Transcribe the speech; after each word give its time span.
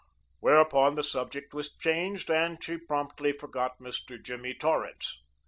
Whereupon 0.39 0.95
the 0.95 1.03
subject 1.03 1.53
was 1.53 1.77
changed, 1.77 2.31
and 2.31 2.57
she 2.63 2.77
promptly 2.79 3.33
forgot 3.33 3.77
Mr. 3.79 4.19
Jimmy 4.19 4.55
Torrance. 4.55 5.21